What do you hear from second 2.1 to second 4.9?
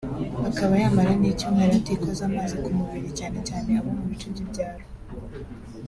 amazi ku mubiri cyane cyane abo mu bice by’ibyaro